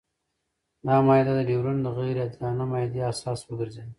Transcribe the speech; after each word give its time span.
دا 0.87 0.95
معاهده 1.07 1.33
د 1.35 1.41
ډیورنډ 1.49 1.79
د 1.83 1.87
غیر 1.97 2.15
عادلانه 2.23 2.63
معاهدې 2.71 3.01
اساس 3.11 3.39
وګرځېده. 3.43 3.89